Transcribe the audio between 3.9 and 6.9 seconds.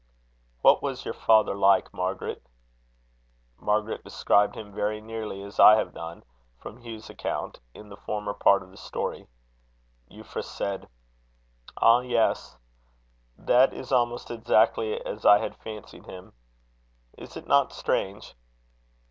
described him very nearly as I have done, from